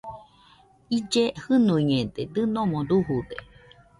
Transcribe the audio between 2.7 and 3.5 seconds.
dujude